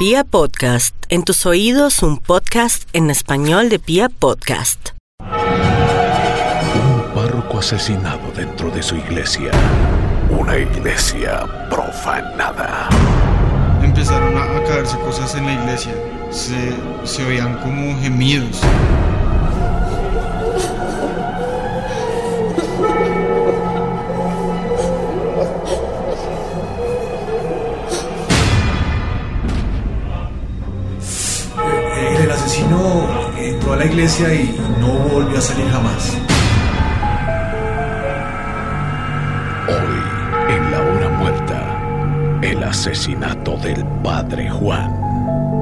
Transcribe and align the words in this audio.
Pia 0.00 0.24
Podcast, 0.24 0.94
en 1.10 1.24
tus 1.24 1.44
oídos 1.44 2.02
un 2.02 2.16
podcast 2.16 2.88
en 2.94 3.10
español 3.10 3.68
de 3.68 3.78
Pia 3.78 4.08
Podcast. 4.08 4.92
Un 5.20 7.14
párroco 7.14 7.58
asesinado 7.58 8.32
dentro 8.34 8.70
de 8.70 8.82
su 8.82 8.96
iglesia. 8.96 9.50
Una 10.30 10.56
iglesia 10.56 11.44
profanada. 11.68 12.88
Empezaron 13.82 14.38
a, 14.38 14.64
caerse 14.64 14.96
cosas 15.00 15.34
en 15.34 15.44
la 15.44 15.52
iglesia. 15.52 15.92
Se, 16.30 16.72
se 17.04 17.22
oían 17.26 17.58
como 17.58 18.00
gemidos. 18.00 18.58
La 33.80 33.86
iglesia 33.86 34.34
y 34.34 34.60
no 34.78 34.92
volvió 35.08 35.38
a 35.38 35.40
salir 35.40 35.66
jamás. 35.70 36.14
Hoy, 39.68 40.54
en 40.54 40.70
la 40.70 40.82
hora 40.82 41.08
muerta, 41.16 42.40
el 42.42 42.62
asesinato 42.62 43.56
del 43.56 43.82
padre 44.02 44.50
Juan. 44.50 45.59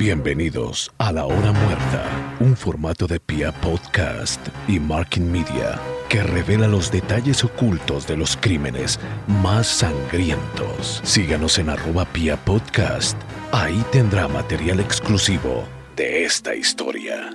Bienvenidos 0.00 0.90
a 0.96 1.12
La 1.12 1.26
Hora 1.26 1.52
Muerta, 1.52 2.36
un 2.40 2.56
formato 2.56 3.06
de 3.06 3.20
Pia 3.20 3.52
Podcast 3.52 4.40
y 4.66 4.80
Marking 4.80 5.30
Media 5.30 5.78
que 6.08 6.22
revela 6.22 6.66
los 6.68 6.90
detalles 6.90 7.44
ocultos 7.44 8.06
de 8.06 8.16
los 8.16 8.34
crímenes 8.34 8.98
más 9.26 9.66
sangrientos. 9.66 11.02
Síganos 11.04 11.58
en 11.58 11.68
arroba 11.68 12.06
Pia 12.06 12.42
Podcast. 12.42 13.14
Ahí 13.52 13.84
tendrá 13.92 14.26
material 14.26 14.80
exclusivo 14.80 15.64
de 15.96 16.24
esta 16.24 16.54
historia. 16.54 17.30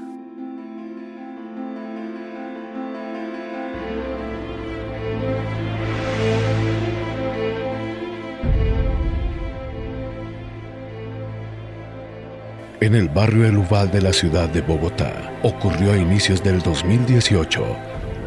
En 12.81 12.93
el 12.93 13.07
barrio 13.07 13.45
El 13.47 13.57
Uval 13.57 13.89
de 13.89 14.01
la 14.01 14.11
ciudad 14.11 14.49
de 14.49 14.59
Bogotá 14.61 15.31
ocurrió 15.43 15.93
a 15.93 15.97
inicios 15.97 16.43
del 16.43 16.61
2018 16.61 17.63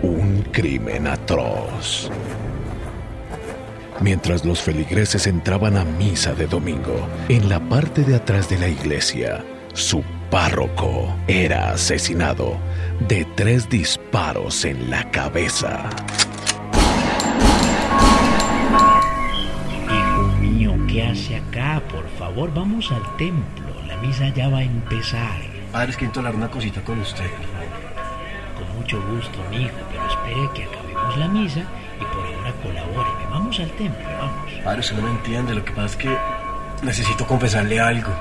un 0.03 0.43
crimen 0.53 1.07
atroz. 1.07 2.11
Mientras 4.01 4.47
los 4.47 4.63
feligreses 4.63 5.27
entraban 5.27 5.77
a 5.77 5.85
misa 5.85 6.33
de 6.33 6.47
domingo, 6.47 7.07
en 7.29 7.49
la 7.51 7.61
parte 7.61 8.03
de 8.05 8.17
atrás 8.17 8.49
de 8.49 8.59
la 8.59 8.69
iglesia, 8.69 9.45
su 9.75 10.03
párroco 10.31 11.15
era 11.27 11.73
asesinado 11.73 12.57
de 13.07 13.27
tres 13.37 13.69
disparos 13.69 14.65
en 14.65 14.89
la 14.89 15.11
cabeza. 15.11 15.91
Hijo 19.85 20.23
mío, 20.41 20.75
¿qué 20.89 21.03
hace 21.03 21.37
acá? 21.37 21.83
Por 21.91 22.09
favor, 22.19 22.51
vamos 22.55 22.91
al 22.91 23.17
templo. 23.19 23.68
Misa 24.01 24.29
ya 24.29 24.49
va 24.49 24.59
a 24.59 24.63
empezar. 24.63 25.41
Padre, 25.73 25.91
es 25.91 25.97
que 25.97 26.07
hablar 26.07 26.35
una 26.35 26.49
cosita 26.49 26.81
con 26.83 27.01
usted. 27.01 27.31
Con 28.57 28.77
mucho 28.77 29.01
gusto, 29.13 29.39
mi 29.51 29.65
hijo, 29.65 29.77
pero 29.91 30.07
espere 30.07 30.51
que 30.55 30.65
acabemos 30.65 31.17
la 31.17 31.29
misa 31.29 31.61
y 32.01 32.05
por 32.15 32.25
ahora 32.25 32.53
colabóreme. 32.63 33.27
Vamos 33.31 33.59
al 33.61 33.71
templo, 33.73 34.05
vamos. 34.19 34.53
Padre, 34.65 34.81
usted 34.81 34.97
no 34.97 35.03
me 35.03 35.11
entiende. 35.11 35.55
Lo 35.55 35.65
que 35.65 35.73
pasa 35.73 35.87
es 35.87 35.97
que 35.97 36.19
necesito 36.83 37.27
confesarle 37.27 37.81
algo. 37.81 38.13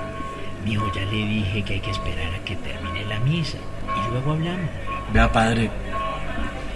Mi 0.65 0.73
hijo, 0.73 0.91
ya 0.93 1.05
le 1.05 1.11
dije 1.25 1.63
que 1.63 1.73
hay 1.73 1.79
que 1.79 1.91
esperar 1.91 2.33
a 2.33 2.43
que 2.43 2.55
termine 2.55 3.05
la 3.05 3.19
misa 3.19 3.57
y 3.85 4.11
luego 4.11 4.31
hablamos. 4.33 4.69
Vea, 5.13 5.31
padre, 5.31 5.69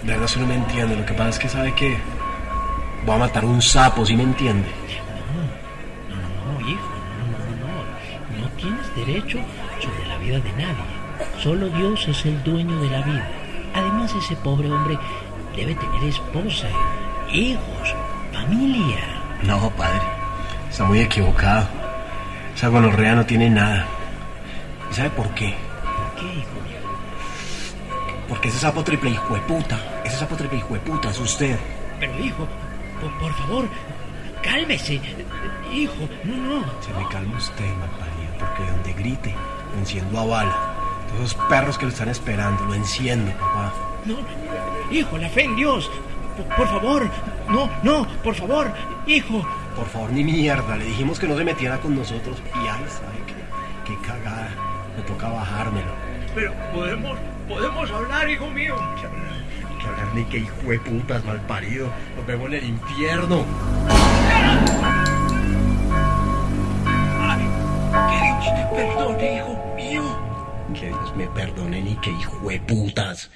de 0.02 0.08
verdad 0.08 0.24
usted 0.24 0.40
no 0.40 0.46
me 0.46 0.54
entiende. 0.54 0.96
Lo 0.96 1.04
que 1.04 1.14
pasa 1.14 1.30
es 1.30 1.38
que 1.38 1.48
sabe 1.48 1.74
que 1.74 1.96
voy 3.04 3.16
a 3.16 3.18
matar 3.18 3.44
un 3.44 3.60
sapo, 3.60 4.06
¿sí 4.06 4.16
me 4.16 4.22
entiende? 4.22 4.68
Derecho 8.92 9.38
sobre 9.80 10.06
la 10.06 10.18
vida 10.18 10.38
de 10.40 10.52
nadie. 10.52 11.02
Solo 11.42 11.68
Dios 11.68 12.06
es 12.08 12.24
el 12.26 12.42
dueño 12.42 12.80
de 12.80 12.90
la 12.90 13.02
vida. 13.02 13.28
Además, 13.74 14.14
ese 14.14 14.36
pobre 14.36 14.70
hombre 14.70 14.98
debe 15.56 15.74
tener 15.74 16.04
esposa, 16.04 16.68
hijos, 17.32 17.94
familia. 18.32 18.98
No, 19.42 19.70
padre, 19.70 20.02
está 20.70 20.84
muy 20.84 21.00
equivocado. 21.00 21.68
Esa 22.54 22.68
gonorrea 22.68 23.14
no 23.14 23.26
tiene 23.26 23.48
nada. 23.50 23.86
¿Y 24.90 24.94
sabe 24.94 25.10
por 25.10 25.28
qué? 25.34 25.54
¿Por 25.82 26.20
qué, 26.20 26.26
hijo 26.26 26.54
mío? 26.66 26.78
Porque 28.28 28.48
ese 28.48 28.58
sapo 28.58 28.84
triple 28.84 29.10
hijo 29.10 29.34
de 29.34 29.40
puta, 29.40 29.78
ese 30.04 30.16
sapo 30.16 30.36
triple 30.36 30.58
hijo 30.58 30.74
de 30.74 30.80
puta 30.80 31.10
es 31.10 31.18
usted. 31.18 31.58
Pero, 31.98 32.18
hijo, 32.18 32.46
por, 33.00 33.18
por 33.18 33.32
favor, 33.34 33.68
cálmese. 34.42 35.00
Hijo, 35.72 36.08
no, 36.24 36.36
no. 36.36 36.64
Se 36.82 36.92
me 36.92 37.08
calma 37.08 37.36
usted, 37.38 37.76
malparido, 37.76 38.11
porque 38.46 38.70
donde 38.70 38.92
grite, 38.92 39.34
lo 39.72 39.78
enciendo 39.78 40.18
a 40.20 40.26
bala. 40.26 40.56
Todos 41.08 41.32
esos 41.32 41.48
perros 41.48 41.78
que 41.78 41.86
lo 41.86 41.92
están 41.92 42.08
esperando, 42.08 42.64
lo 42.64 42.74
enciendo, 42.74 43.30
papá. 43.32 43.72
No, 44.04 44.16
hijo, 44.90 45.18
la 45.18 45.28
fe 45.28 45.44
en 45.44 45.56
Dios. 45.56 45.90
Por, 46.36 46.56
por 46.56 46.68
favor, 46.68 47.10
no, 47.48 47.70
no, 47.82 48.06
por 48.22 48.34
favor, 48.34 48.72
hijo. 49.06 49.46
Por 49.76 49.86
favor, 49.86 50.10
ni 50.10 50.24
mierda. 50.24 50.76
Le 50.76 50.84
dijimos 50.84 51.18
que 51.18 51.28
no 51.28 51.36
se 51.36 51.44
metiera 51.44 51.78
con 51.78 51.94
nosotros. 51.94 52.42
Y 52.54 52.58
ay, 52.58 52.84
¿sabe 52.88 53.18
qué? 53.26 53.34
Qué 53.92 54.06
cagada. 54.06 54.50
Me 54.96 55.02
toca 55.04 55.28
bajármelo. 55.28 55.92
Pero 56.34 56.52
podemos, 56.74 57.18
podemos 57.48 57.90
hablar, 57.90 58.28
hijo 58.28 58.48
mío. 58.48 58.76
Que 59.00 59.06
hablar 59.06 59.42
ni 60.14 60.24
que 60.24 60.38
hijo 60.38 60.56
de 60.68 60.78
putas, 60.78 61.24
malparido. 61.24 61.88
Nos 62.16 62.26
vemos 62.26 62.46
en 62.48 62.54
el 62.54 62.64
infierno. 62.64 63.44
Dios 68.42 68.68
perdone, 68.74 69.36
hijo 69.36 69.74
mío. 69.76 70.02
Que 70.74 70.88
Dios 70.88 71.16
me 71.16 71.26
perdone 71.28 71.82
ni 71.82 71.96
que 71.96 72.10
hijo 72.10 72.48
de 72.48 72.60
putas. 72.60 73.30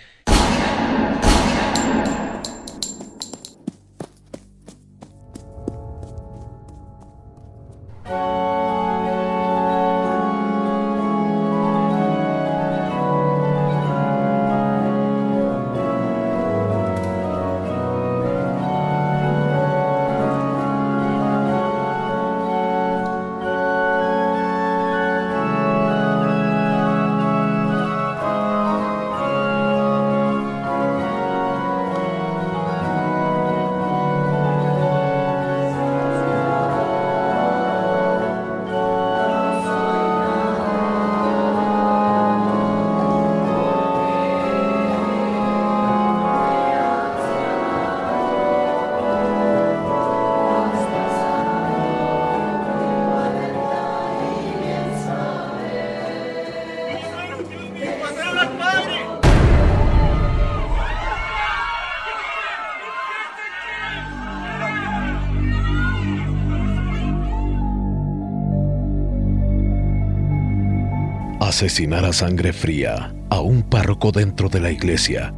Asesinar 71.56 72.04
a 72.04 72.12
sangre 72.12 72.52
fría 72.52 73.14
a 73.30 73.40
un 73.40 73.62
párroco 73.62 74.12
dentro 74.12 74.50
de 74.50 74.60
la 74.60 74.70
iglesia 74.70 75.32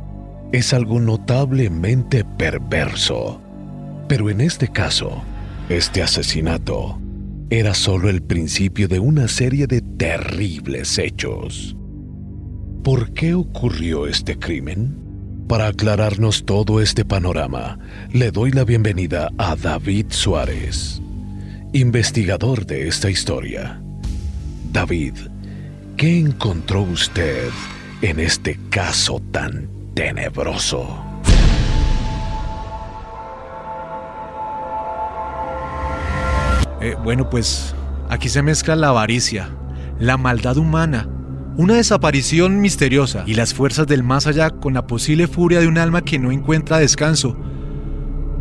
es 0.51 0.73
algo 0.73 0.99
notablemente 0.99 2.25
perverso. 2.25 3.41
Pero 4.09 4.29
en 4.29 4.41
este 4.41 4.67
caso, 4.67 5.23
este 5.69 6.03
asesinato 6.03 7.01
era 7.51 7.73
solo 7.73 8.11
el 8.11 8.21
principio 8.21 8.89
de 8.89 8.99
una 8.99 9.29
serie 9.29 9.69
de 9.69 9.81
terribles 9.81 10.99
hechos. 10.99 11.77
¿Por 12.83 13.13
qué 13.13 13.35
ocurrió 13.35 14.09
este 14.09 14.41
crimen? 14.41 14.99
Para 15.47 15.69
aclararnos 15.69 16.45
todo 16.45 16.81
este 16.81 17.05
panorama, 17.05 17.79
le 18.11 18.33
doy 18.33 18.51
la 18.51 18.65
bienvenida 18.65 19.31
a 19.39 19.55
David 19.55 20.07
Suárez, 20.09 21.01
investigador 21.73 22.67
de 22.67 22.89
esta 22.89 23.09
historia. 23.09 23.81
David, 24.73 25.15
¿qué 25.99 26.17
encontró 26.21 26.83
usted 26.83 27.51
en 28.03 28.21
este 28.21 28.57
caso 28.71 29.21
tan 29.33 29.69
tenebroso? 29.95 31.05
Eh, 36.81 36.95
bueno, 37.03 37.29
pues 37.29 37.75
aquí 38.09 38.29
se 38.29 38.43
mezcla 38.43 38.77
la 38.77 38.91
avaricia, 38.91 39.51
la 39.99 40.17
maldad 40.17 40.57
humana, 40.57 41.09
una 41.57 41.75
desaparición 41.75 42.61
misteriosa 42.61 43.25
y 43.27 43.35
las 43.35 43.53
fuerzas 43.53 43.89
del 43.89 44.05
más 44.05 44.29
allá 44.29 44.51
con 44.51 44.75
la 44.75 44.87
posible 44.87 45.27
furia 45.27 45.59
de 45.59 45.67
un 45.67 45.79
alma 45.79 46.03
que 46.03 46.21
no 46.21 46.31
encuentra 46.31 46.79
descanso, 46.79 47.37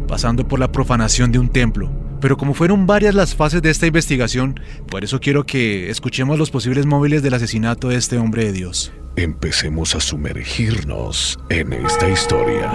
pasando 0.07 0.47
por 0.47 0.59
la 0.59 0.71
profanación 0.71 1.31
de 1.31 1.39
un 1.39 1.49
templo. 1.49 2.06
Pero 2.19 2.35
como 2.35 2.53
fueron 2.53 2.87
varias 2.87 3.13
las 3.13 3.35
fases 3.35 3.61
de 3.61 3.69
esta 3.69 3.85
investigación, 3.85 4.59
por 4.89 5.03
eso 5.03 5.19
quiero 5.19 5.45
que 5.45 5.89
escuchemos 5.89 6.39
los 6.39 6.49
posibles 6.49 6.85
móviles 6.85 7.21
del 7.21 7.35
asesinato 7.35 7.89
de 7.89 7.97
este 7.97 8.17
hombre 8.17 8.45
de 8.45 8.53
Dios. 8.53 8.91
Empecemos 9.15 9.93
a 9.95 9.99
sumergirnos 9.99 11.37
en 11.49 11.73
esta 11.73 12.09
historia. 12.09 12.71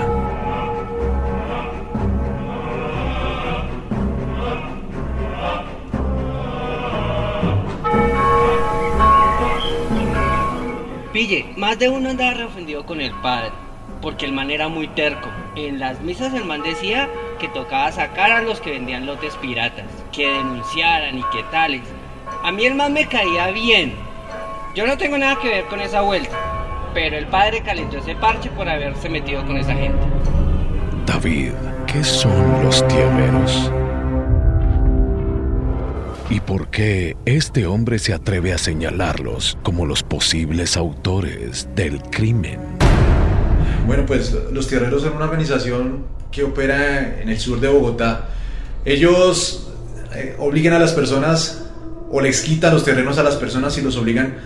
Pille, 11.13 11.47
más 11.57 11.79
de 11.79 11.89
uno 11.89 12.11
andaba 12.11 12.35
reofendido 12.35 12.87
con 12.87 13.01
el 13.01 13.13
padre, 13.21 13.51
porque 14.01 14.25
el 14.25 14.33
man 14.33 14.51
era 14.51 14.69
muy 14.69 14.89
terco. 14.89 15.29
En 15.57 15.79
las 15.79 16.01
misas 16.01 16.33
el 16.33 16.45
man 16.45 16.63
decía 16.63 17.09
que 17.43 17.49
tocaba 17.49 17.91
sacar 17.91 18.31
a 18.31 18.41
los 18.41 18.61
que 18.61 18.71
vendían 18.71 19.05
lotes 19.05 19.35
piratas, 19.35 19.85
que 20.13 20.29
denunciaran 20.29 21.19
y 21.19 21.23
que 21.25 21.43
tales. 21.51 21.83
A 22.45 22.53
mí 22.53 22.65
el 22.65 22.77
man 22.77 22.93
me 22.93 23.09
caía 23.09 23.49
bien. 23.49 23.95
Yo 24.77 24.87
no 24.87 24.97
tengo 24.97 25.19
nada 25.19 25.37
que 25.43 25.49
ver 25.49 25.65
con 25.65 25.81
esa 25.81 26.03
vuelta, 26.03 26.39
pero 26.95 27.19
el 27.19 27.27
padre 27.27 27.61
calentó 27.63 27.99
ese 27.99 28.15
parche 28.15 28.49
por 28.51 28.69
haberse 28.69 29.09
metido 29.09 29.45
con 29.45 29.57
esa 29.57 29.75
gente. 29.75 29.99
David, 31.05 31.51
¿qué 31.89 32.05
son 32.05 32.63
los 32.63 32.87
tierreros? 32.87 33.73
¿Y 36.31 36.39
por 36.39 36.69
qué 36.69 37.17
este 37.25 37.67
hombre 37.67 37.99
se 37.99 38.15
atreve 38.15 38.53
a 38.53 38.59
señalarlos 38.59 39.59
como 39.65 39.85
los 39.85 40.05
posibles 40.05 40.77
autores 40.77 41.69
del 41.75 42.01
crimen? 42.03 42.72
Bueno, 43.87 44.07
pues 44.07 44.35
los 44.53 44.69
tierreros 44.69 45.03
son 45.03 45.15
una 45.15 45.25
organización 45.25 46.05
que 46.31 46.45
opera 46.45 47.21
en 47.21 47.29
el 47.29 47.39
sur 47.39 47.61
de 47.61 47.69
Bogotá. 47.69 48.31
Ellos 48.85 49.69
eh, 50.15 50.35
obligan 50.39 50.73
a 50.73 50.79
las 50.79 50.93
personas 50.93 51.63
o 52.11 52.21
les 52.21 52.43
quitan 52.43 52.73
los 52.73 52.85
terrenos 52.85 53.19
a 53.19 53.23
las 53.23 53.37
personas 53.37 53.77
y 53.79 53.83
los 53.83 53.97
obligan 53.97 54.37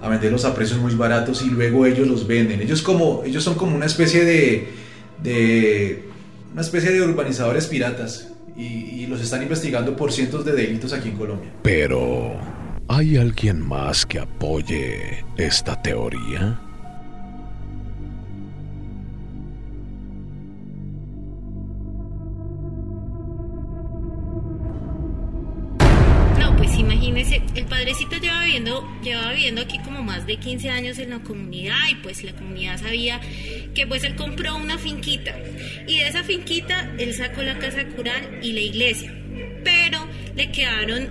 a 0.00 0.08
venderlos 0.08 0.44
a 0.44 0.54
precios 0.54 0.78
muy 0.78 0.94
baratos 0.94 1.42
y 1.42 1.50
luego 1.50 1.86
ellos 1.86 2.06
los 2.06 2.26
venden. 2.26 2.60
Ellos 2.60 2.82
como 2.82 3.22
ellos 3.24 3.42
son 3.42 3.54
como 3.54 3.74
una 3.74 3.86
especie 3.86 4.24
de, 4.24 4.68
de 5.22 6.04
una 6.52 6.62
especie 6.62 6.90
de 6.90 7.02
urbanizadores 7.02 7.66
piratas 7.66 8.28
y, 8.56 8.62
y 8.62 9.06
los 9.06 9.20
están 9.20 9.42
investigando 9.42 9.96
por 9.96 10.12
cientos 10.12 10.44
de 10.44 10.52
delitos 10.52 10.92
aquí 10.92 11.08
en 11.10 11.16
Colombia. 11.16 11.50
Pero, 11.62 12.36
¿hay 12.88 13.16
alguien 13.16 13.60
más 13.60 14.06
que 14.06 14.20
apoye 14.20 15.24
esta 15.36 15.80
teoría? 15.82 16.60
Llevaba 29.06 29.32
viviendo 29.32 29.62
aquí 29.62 29.78
como 29.78 30.02
más 30.02 30.26
de 30.26 30.36
15 30.36 30.68
años 30.70 30.98
en 30.98 31.10
la 31.10 31.20
comunidad 31.20 31.76
y 31.90 31.94
pues 31.96 32.22
la 32.24 32.32
comunidad 32.32 32.78
sabía 32.78 33.20
que 33.74 33.86
pues 33.86 34.04
él 34.04 34.16
compró 34.16 34.56
una 34.56 34.78
finquita 34.78 35.36
y 35.86 35.98
de 35.98 36.08
esa 36.08 36.24
finquita 36.24 36.92
él 36.98 37.14
sacó 37.14 37.42
la 37.42 37.58
casa 37.58 37.84
cural 37.86 38.40
y 38.42 38.52
la 38.52 38.60
iglesia, 38.60 39.14
pero 39.64 40.06
le 40.34 40.50
quedaron 40.50 41.08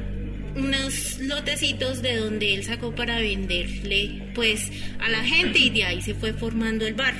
unos 0.56 1.20
lotecitos 1.20 2.02
de 2.02 2.16
donde 2.18 2.54
él 2.54 2.64
sacó 2.64 2.94
para 2.94 3.20
venderle 3.20 4.22
pues 4.34 4.72
a 5.00 5.10
la 5.10 5.24
gente 5.24 5.60
y 5.60 5.70
de 5.70 5.84
ahí 5.84 6.02
se 6.02 6.16
fue 6.16 6.34
formando 6.34 6.86
el 6.86 6.94
bar. 6.94 7.16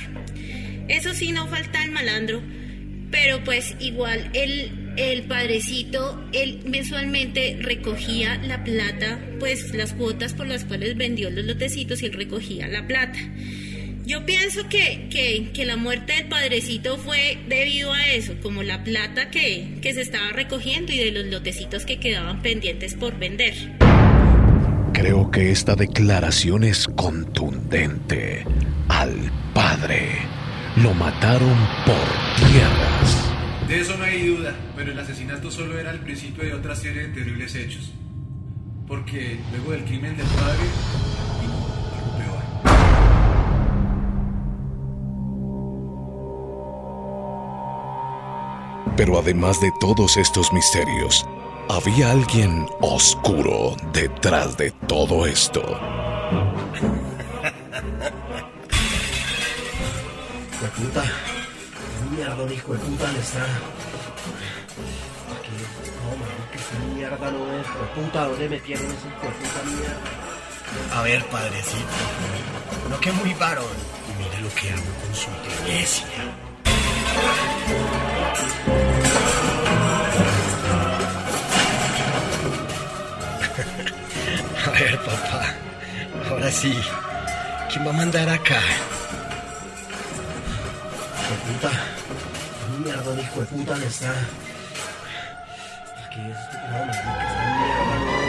Eso 0.88 1.14
sí, 1.14 1.32
no 1.32 1.48
falta 1.48 1.82
el 1.82 1.90
malandro, 1.90 2.42
pero 3.10 3.42
pues 3.44 3.74
igual 3.80 4.30
el, 4.32 4.85
el 4.96 5.24
padrecito, 5.24 6.22
él 6.32 6.60
mensualmente 6.66 7.58
recogía 7.60 8.36
la 8.38 8.64
plata, 8.64 9.20
pues 9.38 9.74
las 9.74 9.92
cuotas 9.92 10.34
por 10.34 10.46
las 10.46 10.64
cuales 10.64 10.96
vendió 10.96 11.30
los 11.30 11.44
lotecitos 11.44 12.02
y 12.02 12.06
él 12.06 12.12
recogía 12.12 12.68
la 12.68 12.86
plata. 12.86 13.18
Yo 14.06 14.24
pienso 14.24 14.68
que, 14.68 15.08
que, 15.10 15.50
que 15.52 15.66
la 15.66 15.76
muerte 15.76 16.12
del 16.12 16.28
padrecito 16.28 16.96
fue 16.96 17.38
debido 17.48 17.92
a 17.92 18.06
eso, 18.06 18.34
como 18.40 18.62
la 18.62 18.84
plata 18.84 19.30
que, 19.30 19.78
que 19.82 19.94
se 19.94 20.02
estaba 20.02 20.30
recogiendo 20.30 20.92
y 20.92 20.98
de 20.98 21.10
los 21.10 21.26
lotecitos 21.26 21.84
que 21.84 21.98
quedaban 21.98 22.40
pendientes 22.40 22.94
por 22.94 23.18
vender. 23.18 23.54
Creo 24.92 25.30
que 25.30 25.50
esta 25.50 25.74
declaración 25.74 26.62
es 26.62 26.86
contundente. 26.86 28.44
Al 28.88 29.12
padre 29.52 30.08
lo 30.76 30.94
mataron 30.94 31.56
por 31.84 32.48
tierras. 32.48 33.25
De 33.68 33.80
eso 33.80 33.96
no 33.96 34.04
hay 34.04 34.24
duda, 34.28 34.54
pero 34.76 34.92
el 34.92 34.98
asesinato 34.98 35.50
solo 35.50 35.76
era 35.76 35.90
el 35.90 35.98
principio 35.98 36.44
de 36.44 36.54
otra 36.54 36.76
serie 36.76 37.08
de 37.08 37.08
terribles 37.08 37.52
hechos. 37.56 37.92
Porque 38.86 39.40
luego 39.50 39.72
del 39.72 39.84
crimen 39.84 40.16
del 40.16 40.26
padre, 40.28 40.62
vino 41.40 41.54
algo 41.98 42.16
peor. 42.16 42.42
Pero 48.96 49.18
además 49.18 49.60
de 49.60 49.72
todos 49.80 50.16
estos 50.16 50.52
misterios, 50.52 51.26
había 51.68 52.12
alguien 52.12 52.68
oscuro 52.80 53.74
detrás 53.92 54.56
de 54.56 54.70
todo 54.86 55.26
esto. 55.26 55.62
De 60.62 60.68
puta. 60.68 61.35
Mierda, 62.16 62.52
hijo 62.52 62.72
de 62.72 62.78
puta, 62.78 63.04
¿dónde 63.04 63.20
está? 63.20 63.42
Aquí. 63.42 63.50
No, 66.00 66.16
marica, 66.16 66.56
esa 66.56 66.78
mierda 66.94 67.30
no 67.30 67.52
es. 67.52 67.60
Hijo 67.66 67.78
de 67.78 67.86
puta, 67.94 68.24
¿dónde 68.24 68.48
metieron 68.48 68.86
ese 68.86 69.08
hijo 69.08 69.26
de 69.26 69.32
puta 69.32 69.62
mierda? 69.64 70.00
A 70.98 71.02
ver, 71.02 71.22
padrecito. 71.26 71.94
No 72.88 72.98
que 73.00 73.12
muy 73.12 73.34
varón. 73.34 73.66
Mire 74.18 74.40
lo 74.40 74.48
que 74.54 74.70
hago 74.70 74.94
con 75.02 75.14
su 75.14 75.28
iglesia. 75.66 76.06
A 84.66 84.70
ver, 84.70 84.98
papá. 85.00 85.54
Ahora 86.30 86.50
sí. 86.50 86.74
¿Quién 87.70 87.86
va 87.86 87.90
a 87.90 87.94
mandar 87.94 88.28
acá? 88.30 88.60
Puta. 91.46 91.70
Mierda, 92.84 93.20
hijo 93.20 93.40
de 93.40 93.46
puta, 93.46 93.72
¿dónde 93.72 93.86
está? 93.86 94.12
¿Qué 96.12 96.30
es 96.30 96.36
esto? 96.36 96.56
No, 96.70 96.86
marica, 96.86 97.24
esa 97.24 97.44
mierda. 97.56 98.26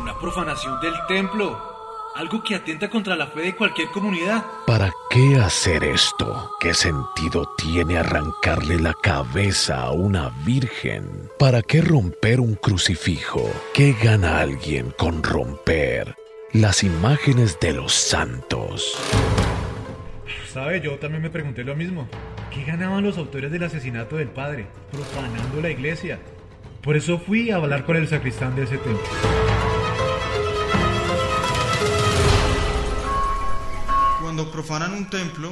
Una 0.00 0.18
profanación 0.18 0.80
del 0.80 0.94
templo. 1.06 1.76
Algo 2.16 2.42
que 2.42 2.54
atenta 2.54 2.88
contra 2.88 3.14
la 3.14 3.26
fe 3.26 3.40
de 3.40 3.56
cualquier 3.56 3.90
comunidad. 3.90 4.42
¿Para 4.66 4.90
qué 5.10 5.36
hacer 5.36 5.84
esto? 5.84 6.50
¿Qué 6.58 6.72
sentido 6.72 7.46
tiene 7.58 7.98
arrancarle 7.98 8.80
la 8.80 8.94
cabeza 8.94 9.82
a 9.82 9.90
una 9.90 10.30
virgen? 10.46 11.30
¿Para 11.38 11.60
qué 11.60 11.82
romper 11.82 12.40
un 12.40 12.54
crucifijo? 12.54 13.42
¿Qué 13.74 13.94
gana 14.02 14.40
alguien 14.40 14.94
con 14.96 15.22
romper 15.22 16.16
las 16.54 16.82
imágenes 16.82 17.60
de 17.60 17.74
los 17.74 17.92
santos? 17.92 18.96
¿Sabe? 20.56 20.80
Yo 20.80 20.98
también 20.98 21.22
me 21.22 21.28
pregunté 21.28 21.64
lo 21.64 21.76
mismo. 21.76 22.08
¿Qué 22.50 22.64
ganaban 22.64 23.04
los 23.04 23.18
autores 23.18 23.52
del 23.52 23.62
asesinato 23.62 24.16
del 24.16 24.30
padre? 24.30 24.66
Profanando 24.90 25.60
la 25.60 25.68
iglesia. 25.68 26.18
Por 26.82 26.96
eso 26.96 27.18
fui 27.18 27.50
a 27.50 27.56
hablar 27.56 27.84
con 27.84 27.94
el 27.94 28.08
sacristán 28.08 28.56
de 28.56 28.62
ese 28.62 28.78
templo. 28.78 29.02
Cuando 34.22 34.50
profanan 34.50 34.94
un 34.94 35.10
templo, 35.10 35.50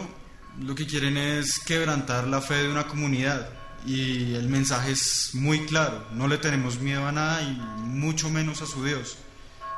lo 0.63 0.75
que 0.75 0.87
quieren 0.87 1.19
es 1.19 1.59
quebrantar 1.59 2.27
la 2.27 2.41
fe 2.41 2.63
de 2.63 2.71
una 2.71 2.87
comunidad. 2.87 3.51
y 3.85 4.37
el 4.37 4.49
mensaje 4.49 4.93
es 4.93 5.33
muy 5.35 5.67
claro, 5.67 6.07
no 6.15 6.29
le 6.29 6.39
tenemos 6.39 6.81
miedo 6.81 7.07
a 7.07 7.13
nada 7.13 7.43
y 7.43 7.53
mucho 7.83 8.31
menos 8.31 8.63
a 8.63 8.67
su 8.67 8.83
Dios. 8.83 9.19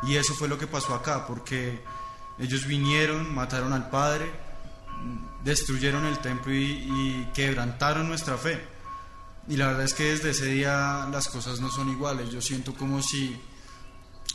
Y 0.04 0.14
eso 0.14 0.34
fue 0.34 0.46
lo 0.46 0.56
que 0.56 0.68
pasó 0.68 0.94
acá, 0.94 1.26
porque 1.26 1.80
ellos 2.38 2.64
vinieron, 2.68 3.34
mataron 3.34 3.72
al 3.72 3.90
Padre, 3.90 4.45
destruyeron 5.44 6.06
el 6.06 6.18
templo 6.18 6.52
y, 6.52 7.28
quebrantaron 7.34 8.08
nuestra 8.08 8.36
fe. 8.36 8.60
Y 9.48 9.56
la 9.56 9.68
verdad 9.68 9.84
es 9.84 9.94
que 9.94 10.04
desde 10.04 10.30
ese 10.30 10.46
día 10.46 11.08
las 11.10 11.28
cosas 11.28 11.60
no 11.60 11.70
son 11.70 11.88
iguales. 11.88 12.30
Yo 12.30 12.40
siento 12.40 12.74
como 12.74 13.00
si 13.02 13.40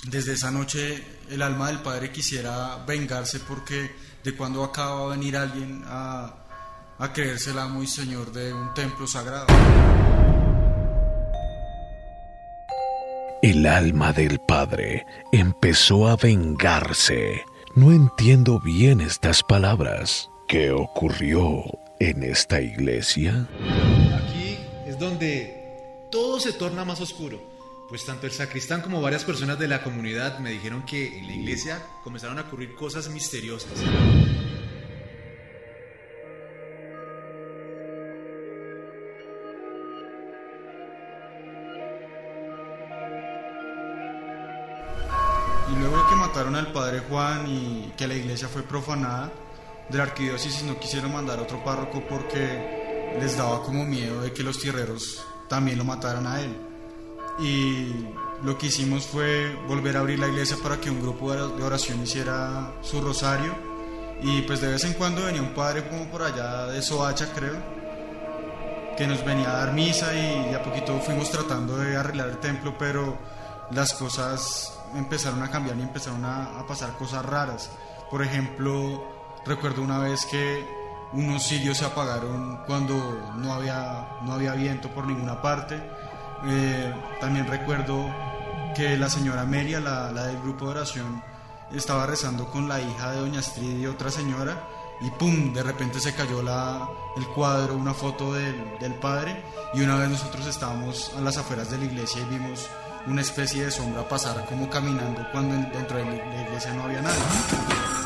desde 0.06 0.34
esa 0.34 0.52
noche 0.52 1.04
el 1.30 1.42
alma 1.42 1.68
del 1.68 1.80
Padre 1.80 2.12
quisiera 2.12 2.78
vengarse 2.88 3.40
porque 3.40 3.92
de 4.24 4.36
cuando 4.36 4.64
acá 4.64 4.86
va 4.86 5.06
a 5.06 5.16
venir 5.16 5.36
alguien 5.36 5.84
a, 5.86 6.34
a 6.98 7.14
creerse 7.14 7.52
el 7.52 7.60
amo 7.60 7.84
y 7.84 7.88
señor 7.88 8.32
de 8.32 8.54
un 8.54 8.74
templo 8.74 9.06
sagrado. 9.06 9.48
El 13.42 13.66
alma 13.66 14.14
del 14.14 14.40
padre 14.40 15.04
empezó 15.32 16.08
a 16.08 16.16
vengarse. 16.16 17.44
No 17.74 17.92
entiendo 17.92 18.60
bien 18.60 19.02
estas 19.02 19.42
palabras. 19.42 20.31
¿Qué 20.52 20.70
ocurrió 20.70 21.64
en 21.98 22.24
esta 22.24 22.60
iglesia? 22.60 23.48
Aquí 24.22 24.58
es 24.86 25.00
donde 25.00 26.06
todo 26.12 26.42
se 26.42 26.52
torna 26.52 26.84
más 26.84 27.00
oscuro. 27.00 27.42
Pues 27.88 28.06
tanto 28.06 28.26
el 28.26 28.34
sacristán 28.34 28.82
como 28.82 29.00
varias 29.00 29.24
personas 29.24 29.58
de 29.60 29.70
la 29.70 29.82
comunidad 29.82 30.40
me 30.40 30.52
dijeron 30.52 30.86
que 30.86 31.20
en 31.20 31.28
la 31.28 31.34
iglesia 31.36 31.82
comenzaron 32.04 32.38
a 32.38 32.42
ocurrir 32.42 32.76
cosas 32.76 33.08
misteriosas. 33.08 33.72
Y 45.70 45.80
luego 45.80 45.96
de 45.96 46.10
que 46.10 46.16
mataron 46.18 46.58
al 46.58 46.74
padre 46.74 47.00
Juan 47.08 47.48
y 47.48 47.94
que 47.96 48.06
la 48.06 48.16
iglesia 48.16 48.50
fue 48.50 48.64
profanada, 48.64 49.32
de 49.90 49.98
la 49.98 50.04
arquidiócesis 50.04 50.64
no 50.64 50.80
quisieron 50.80 51.14
mandar 51.14 51.40
a 51.40 51.44
otro 51.44 51.64
párroco 51.64 52.04
porque 52.08 53.16
les 53.20 53.38
daba 53.38 53.62
como 53.64 53.86
miedo 53.86 54.22
de 54.22 54.32
que 54.32 54.44
los 54.44 54.60
tierreros 54.60 55.26
también 55.50 55.78
lo 55.78 55.84
mataran 55.84 56.28
a 56.28 56.42
él. 56.42 56.56
Y 57.40 58.06
lo 58.44 58.58
que 58.58 58.68
hicimos 58.68 59.06
fue 59.06 59.54
volver 59.68 59.98
a 59.98 60.00
abrir 60.00 60.20
la 60.20 60.28
iglesia 60.28 60.58
para 60.62 60.80
que 60.80 60.90
un 60.90 61.02
grupo 61.02 61.34
de 61.34 61.64
oración 61.64 62.02
hiciera 62.02 62.74
su 62.82 63.02
rosario. 63.02 63.54
Y 64.22 64.42
pues 64.44 64.62
de 64.62 64.68
vez 64.68 64.84
en 64.84 64.94
cuando 64.94 65.26
venía 65.26 65.42
un 65.42 65.54
padre 65.54 65.88
como 65.88 66.06
por 66.06 66.22
allá 66.22 66.68
de 66.68 66.82
Soacha, 66.82 67.34
creo, 67.34 67.58
que 68.96 69.08
nos 69.08 69.26
venía 69.26 69.50
a 69.50 69.66
dar 69.66 69.74
misa 69.74 70.14
y 70.14 70.54
a 70.54 70.62
poquito 70.62 71.00
fuimos 71.00 71.32
tratando 71.32 71.78
de 71.78 71.98
arreglar 71.98 72.30
el 72.30 72.38
templo, 72.38 72.76
pero 72.78 73.18
las 73.72 73.94
cosas 73.94 74.78
empezaron 74.96 75.42
a 75.42 75.50
cambiar 75.50 75.78
y 75.78 75.82
empezaron 75.82 76.24
a 76.24 76.64
pasar 76.68 76.96
cosas 76.98 77.26
raras. 77.26 77.72
Por 78.12 78.22
ejemplo, 78.22 79.21
recuerdo 79.46 79.82
una 79.82 80.00
vez 80.00 80.26
que 80.26 80.66
unos 81.14 81.44
cirios 81.44 81.78
se 81.78 81.86
apagaron 81.86 82.62
cuando 82.66 82.96
no 83.36 83.54
había, 83.54 84.08
no 84.24 84.34
había 84.34 84.54
viento 84.54 84.90
por 84.90 85.06
ninguna 85.06 85.42
parte. 85.42 85.82
Eh, 86.46 86.94
también 87.20 87.48
recuerdo 87.48 88.10
que 88.76 88.98
la 88.98 89.10
señora 89.10 89.44
Meria, 89.46 89.80
la, 89.80 90.12
la, 90.12 90.28
del 90.28 90.42
grupo 90.42 90.66
de 90.66 90.72
oración, 90.72 91.24
estaba 91.72 92.06
rezando 92.06 92.50
con 92.50 92.68
la 92.68 92.82
hija 92.82 93.12
de 93.12 93.20
doña 93.20 93.40
Astrid 93.40 93.80
y 93.80 93.86
otra 93.86 94.12
señora 94.12 94.68
y 95.02 95.10
¡pum! 95.12 95.54
De 95.54 95.64
repente 95.64 96.00
se 96.00 96.14
cayó 96.14 96.42
la, 96.42 96.88
el 97.18 97.28
cuadro, 97.28 97.76
una 97.76 97.94
foto 97.94 98.34
del, 98.34 98.78
del 98.80 98.94
padre 98.96 99.44
y 99.74 99.82
una 99.82 99.96
vez 99.96 100.10
nosotros 100.10 100.46
estábamos 100.46 101.12
a 101.18 101.22
las 101.22 101.38
afueras 101.38 101.72
de 101.72 101.78
la 101.78 101.86
iglesia 101.86 102.22
y 102.22 102.26
vimos 102.26 102.68
una 103.08 103.22
especie 103.22 103.66
de 103.66 103.72
sombra 103.72 104.08
pasar 104.08 104.46
como 104.46 104.70
caminando 104.70 105.26
cuando 105.32 105.56
dentro 105.56 105.98
de 105.98 106.06
la 106.06 106.42
iglesia 106.44 106.74
no 106.74 106.84
había 106.84 107.02
nadie. 107.02 108.01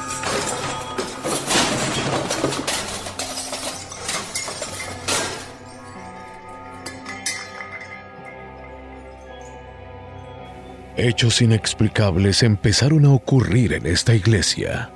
Hechos 10.98 11.42
inexplicables 11.42 12.42
empezaron 12.42 13.06
a 13.06 13.12
ocurrir 13.12 13.74
en 13.74 13.86
esta 13.86 14.16
iglesia. 14.16 14.90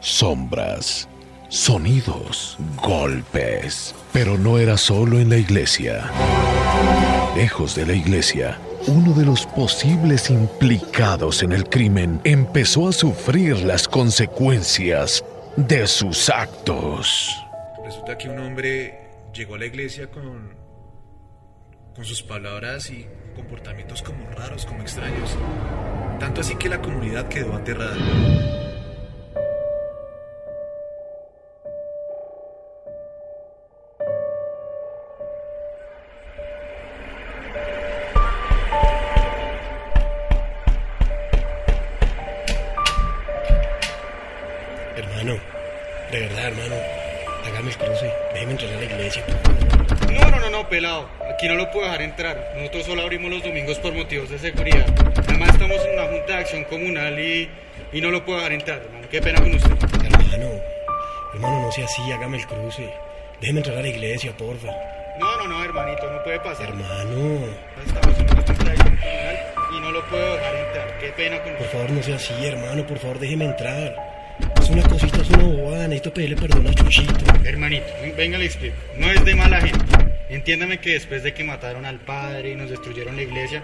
Sombras, 0.00 1.08
sonidos, 1.48 2.58
golpes. 2.82 3.94
Pero 4.12 4.36
no 4.36 4.58
era 4.58 4.76
solo 4.76 5.18
en 5.18 5.30
la 5.30 5.38
iglesia. 5.38 6.10
Lejos 7.34 7.74
de 7.74 7.86
la 7.86 7.94
iglesia, 7.94 8.58
uno 8.86 9.14
de 9.14 9.24
los 9.24 9.46
posibles 9.46 10.28
implicados 10.28 11.42
en 11.42 11.52
el 11.52 11.64
crimen 11.64 12.20
empezó 12.24 12.88
a 12.88 12.92
sufrir 12.92 13.60
las 13.60 13.88
consecuencias 13.88 15.24
de 15.56 15.86
sus 15.86 16.28
actos. 16.28 17.34
Resulta 17.82 18.18
que 18.18 18.28
un 18.28 18.40
hombre 18.40 19.00
llegó 19.32 19.54
a 19.54 19.58
la 19.58 19.66
iglesia 19.66 20.10
con, 20.10 20.59
con 22.00 22.06
sus 22.06 22.22
palabras 22.22 22.88
y 22.88 23.06
comportamientos 23.36 24.00
como 24.00 24.24
raros, 24.30 24.64
como 24.64 24.80
extraños. 24.80 25.36
Tanto 26.18 26.40
así 26.40 26.56
que 26.56 26.70
la 26.70 26.80
comunidad 26.80 27.28
quedó 27.28 27.54
aterrada. 27.54 28.59
Aquí 51.40 51.48
no 51.48 51.54
lo 51.54 51.70
puedo 51.70 51.86
dejar 51.86 52.02
entrar. 52.02 52.52
Nosotros 52.54 52.84
solo 52.84 53.00
abrimos 53.00 53.30
los 53.30 53.42
domingos 53.42 53.78
por 53.78 53.94
motivos 53.94 54.28
de 54.28 54.38
seguridad. 54.38 54.84
Además 55.26 55.48
estamos 55.48 55.78
en 55.86 55.94
una 55.98 56.02
junta 56.08 56.26
de 56.26 56.34
acción 56.34 56.64
comunal 56.64 57.18
y, 57.18 57.48
y 57.94 58.00
no 58.02 58.10
lo 58.10 58.22
puedo 58.26 58.40
dejar 58.40 58.52
entrar, 58.52 58.82
hermano. 58.82 59.08
Qué 59.10 59.22
pena 59.22 59.40
con 59.40 59.54
usted. 59.54 59.70
Hermano, 60.04 60.50
hermano, 61.32 61.62
no 61.62 61.72
sea 61.72 61.86
así, 61.86 62.02
hágame 62.12 62.36
el 62.36 62.46
cruce. 62.46 62.92
Déjeme 63.40 63.60
entrar 63.60 63.78
a 63.78 63.80
la 63.80 63.88
iglesia, 63.88 64.36
porfa. 64.36 64.68
No, 65.18 65.38
no, 65.38 65.48
no, 65.48 65.64
hermanito, 65.64 66.10
no 66.12 66.22
puede 66.22 66.40
pasar. 66.40 66.68
Hermano. 66.68 67.46
Estamos 67.86 68.18
en 68.18 68.24
una 68.24 68.42
junta 68.42 68.64
de 68.64 68.70
acción 68.72 68.96
comunal 68.98 69.38
y 69.74 69.80
no 69.80 69.92
lo 69.92 70.04
puedo 70.10 70.34
dejar 70.36 70.56
entrar. 70.56 70.98
Qué 71.00 71.08
pena 71.08 71.38
con 71.42 71.52
Por 71.54 71.60
usted. 71.62 71.72
favor, 71.72 71.90
no 71.90 72.02
sea 72.02 72.16
así, 72.16 72.34
hermano, 72.46 72.86
por 72.86 72.98
favor, 72.98 73.18
déjeme 73.18 73.46
entrar. 73.46 73.96
Es 74.60 74.68
una 74.68 74.82
cosita, 74.82 75.22
es 75.22 75.30
una 75.30 75.44
bobada, 75.44 75.84
necesito 75.88 76.12
pedirle 76.12 76.36
perdón 76.36 76.66
a 76.66 76.74
Chuchito. 76.74 77.14
Hermanito, 77.46 77.86
venga, 78.14 78.36
le 78.36 78.44
explico. 78.44 78.76
No 78.98 79.10
es 79.10 79.24
de 79.24 79.34
mala 79.34 79.58
gente. 79.62 80.09
Entiéndame 80.30 80.78
que 80.78 80.92
después 80.92 81.22
de 81.22 81.34
que 81.34 81.44
mataron 81.44 81.84
al 81.84 82.00
padre 82.00 82.52
y 82.52 82.54
nos 82.54 82.70
destruyeron 82.70 83.16
la 83.16 83.22
iglesia, 83.22 83.62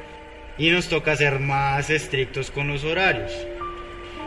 y 0.59 0.71
nos 0.71 0.89
toca 0.89 1.17
ser 1.17 1.39
más 1.39 1.91
estrictos 1.91 2.51
con 2.51 2.69
los 2.69 2.85
horarios. 2.85 3.33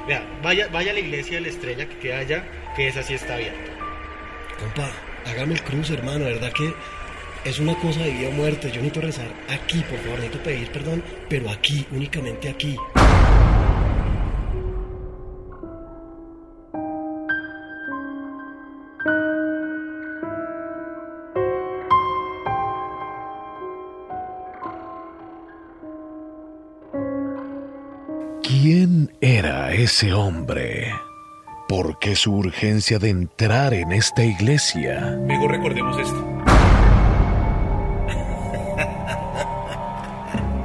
Vea, 0.08 0.24
vaya, 0.42 0.68
vaya 0.68 0.92
a 0.92 0.94
la 0.94 1.00
iglesia 1.00 1.36
de 1.36 1.42
la 1.42 1.48
estrella 1.50 1.88
que 1.88 1.98
queda 1.98 2.20
allá, 2.20 2.44
que 2.76 2.88
esa 2.88 3.04
sí 3.04 3.14
está 3.14 3.36
abierta. 3.36 3.72
Compa, 4.60 4.92
hágame 5.26 5.54
el 5.54 5.64
cruce, 5.64 5.94
hermano, 5.94 6.26
verdad 6.26 6.52
que 6.54 6.74
es 7.44 7.60
una 7.60 7.76
cosa 7.76 8.02
de 8.02 8.12
vida 8.12 8.30
o 8.30 8.32
muerte. 8.32 8.70
Yo 8.70 8.82
necesito 8.82 9.02
rezar 9.02 9.28
aquí, 9.50 9.80
por 9.90 10.00
favor, 10.00 10.20
necesito 10.20 10.44
pedir 10.44 10.72
perdón, 10.72 11.04
pero 11.28 11.50
aquí, 11.50 11.86
únicamente 11.92 12.50
aquí. 12.50 12.78
Ese 29.84 30.12
hombre? 30.14 30.94
¿Por 31.70 32.00
qué 32.00 32.14
su 32.16 32.36
urgencia 32.36 33.00
de 33.00 33.10
entrar 33.10 33.74
en 33.74 33.94
esta 33.94 34.24
iglesia? 34.26 35.18
Luego 35.26 35.48
recordemos 35.48 35.98
esto. 35.98 36.26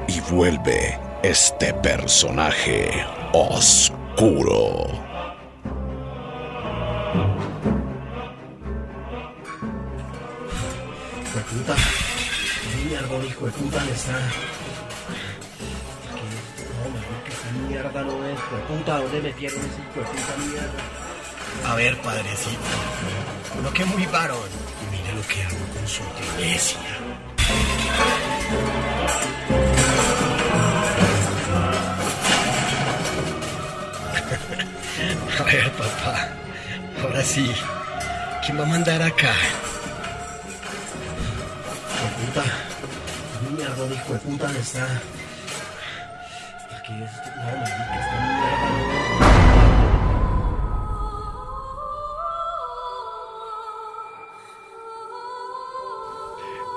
Y 0.09 0.21
vuelve 0.33 0.99
este 1.23 1.73
personaje 1.75 2.91
oscuro. 3.33 4.87
Hijo 11.23 11.39
de 11.39 11.45
puta. 11.45 11.75
¿Qué 11.77 12.89
mierda, 12.89 13.25
hijo 13.27 13.47
de 13.47 13.53
puta, 13.53 13.85
le 13.85 13.93
está? 13.93 14.19
Mierda 17.85 18.03
no 18.03 18.25
es, 18.25 18.33
hijo 18.33 18.57
de 18.57 18.63
puta. 18.63 18.99
¿Dónde 18.99 19.21
metieron 19.21 19.59
ese 19.59 19.67
hijo 19.67 20.01
de 20.01 20.07
puta 20.07 20.37
mierda? 20.39 20.81
A 21.71 21.75
ver, 21.75 21.99
padrecito. 21.99 22.59
Uno 23.59 23.71
que 23.73 23.85
muy 23.85 24.07
varón. 24.07 24.49
Mire 24.91 25.13
lo 25.13 25.21
que 25.29 25.43
hago 25.43 25.59
con 25.75 25.87
su 25.87 26.03
iglesia. 26.39 26.79
A 35.39 35.43
ver, 35.43 35.71
papá. 35.73 36.29
Ahora 37.03 37.23
sí. 37.23 37.53
¿Quién 38.45 38.59
va 38.59 38.63
a 38.63 38.67
mandar 38.67 39.03
acá? 39.03 39.35
Puta. 42.27 42.45
Mierda, 43.51 43.95
hijo 43.95 44.13
de 44.15 44.19
puta, 44.21 44.47
¿dónde 44.47 44.61
está? 44.61 44.87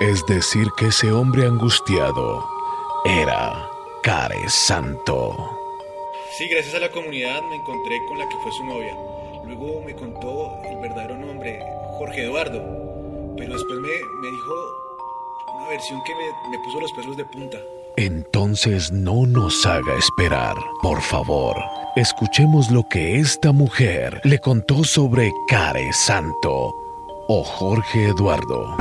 Es 0.00 0.24
decir, 0.26 0.68
que 0.76 0.86
ese 0.86 1.10
hombre 1.12 1.44
angustiado 1.44 2.48
era 3.04 3.68
Care 4.02 4.48
Santo. 4.48 5.36
Sí, 6.36 6.48
gracias 6.48 6.76
a 6.76 6.78
la 6.78 6.90
comunidad 6.90 7.42
me 7.42 7.56
encontré 7.56 7.98
con 8.06 8.18
la 8.18 8.28
que 8.28 8.36
fue 8.36 8.52
su 8.52 8.64
novia. 8.64 8.94
Luego 9.44 9.82
me 9.84 9.94
contó 9.94 10.62
el 10.64 10.78
verdadero 10.78 11.16
nombre, 11.16 11.60
Jorge 11.98 12.24
Eduardo. 12.24 13.34
Pero 13.36 13.52
después 13.54 13.78
me, 13.80 13.88
me 13.88 14.30
dijo 14.30 14.54
una 15.56 15.68
versión 15.68 16.00
que 16.04 16.14
me, 16.14 16.50
me 16.50 16.58
puso 16.64 16.80
los 16.80 16.92
pelos 16.92 17.16
de 17.16 17.24
punta. 17.24 17.58
Entonces 18.00 18.92
no 18.92 19.26
nos 19.26 19.66
haga 19.66 19.96
esperar, 19.98 20.54
por 20.82 21.02
favor. 21.02 21.56
Escuchemos 21.96 22.70
lo 22.70 22.84
que 22.88 23.18
esta 23.18 23.50
mujer 23.50 24.20
le 24.22 24.38
contó 24.38 24.84
sobre 24.84 25.32
Care 25.48 25.92
Santo 25.92 26.76
o 27.26 27.42
Jorge 27.42 28.04
Eduardo. 28.04 28.76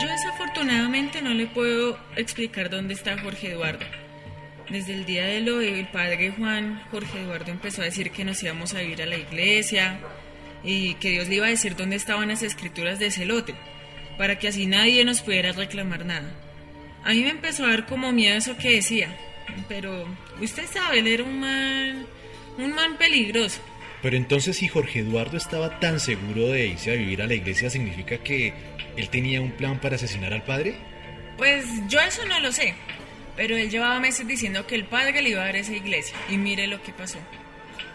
Yo 0.00 0.08
desafortunadamente 0.08 1.22
no 1.22 1.32
le 1.32 1.46
puedo 1.46 1.96
explicar 2.16 2.70
dónde 2.70 2.94
está 2.94 3.22
Jorge 3.22 3.52
Eduardo. 3.52 3.86
Desde 4.68 4.94
el 4.94 5.04
día 5.04 5.26
de 5.26 5.42
lo 5.42 5.58
del 5.58 5.86
padre 5.86 6.34
Juan, 6.36 6.82
Jorge 6.90 7.20
Eduardo 7.20 7.52
empezó 7.52 7.82
a 7.82 7.84
decir 7.84 8.10
que 8.10 8.24
nos 8.24 8.42
íbamos 8.42 8.74
a 8.74 8.82
ir 8.82 9.00
a 9.00 9.06
la 9.06 9.16
iglesia 9.16 10.00
y 10.62 10.94
que 10.94 11.10
Dios 11.10 11.28
le 11.28 11.36
iba 11.36 11.46
a 11.46 11.50
decir 11.50 11.76
dónde 11.76 11.96
estaban 11.96 12.28
las 12.28 12.42
escrituras 12.42 12.98
de 12.98 13.06
ese 13.06 13.24
lote, 13.24 13.54
para 14.18 14.38
que 14.38 14.48
así 14.48 14.66
nadie 14.66 15.04
nos 15.04 15.22
pudiera 15.22 15.52
reclamar 15.52 16.04
nada. 16.04 16.30
A 17.04 17.10
mí 17.10 17.22
me 17.22 17.30
empezó 17.30 17.64
a 17.64 17.70
dar 17.70 17.86
como 17.86 18.12
miedo 18.12 18.36
eso 18.36 18.56
que 18.56 18.76
decía, 18.76 19.16
pero 19.68 20.06
usted 20.40 20.66
sabe, 20.66 20.98
él 20.98 21.06
era 21.06 21.24
un 21.24 21.40
man, 21.40 22.06
un 22.58 22.74
man 22.74 22.96
peligroso. 22.98 23.60
Pero 24.02 24.16
entonces 24.16 24.56
si 24.56 24.68
Jorge 24.68 25.00
Eduardo 25.00 25.36
estaba 25.36 25.78
tan 25.78 26.00
seguro 26.00 26.48
de 26.48 26.68
irse 26.68 26.92
a 26.92 26.94
vivir 26.94 27.22
a 27.22 27.26
la 27.26 27.34
iglesia, 27.34 27.70
¿significa 27.70 28.18
que 28.18 28.52
él 28.96 29.08
tenía 29.10 29.40
un 29.40 29.52
plan 29.52 29.78
para 29.78 29.96
asesinar 29.96 30.32
al 30.32 30.44
padre? 30.44 30.74
Pues 31.36 31.64
yo 31.88 32.00
eso 32.00 32.24
no 32.26 32.40
lo 32.40 32.52
sé, 32.52 32.74
pero 33.36 33.56
él 33.56 33.70
llevaba 33.70 34.00
meses 34.00 34.26
diciendo 34.26 34.66
que 34.66 34.74
el 34.74 34.84
padre 34.84 35.22
le 35.22 35.30
iba 35.30 35.42
a 35.42 35.46
dar 35.46 35.56
esa 35.56 35.72
iglesia 35.72 36.16
y 36.28 36.36
mire 36.36 36.66
lo 36.66 36.82
que 36.82 36.92
pasó. 36.92 37.18